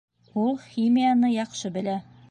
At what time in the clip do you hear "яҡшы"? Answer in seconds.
1.37-1.77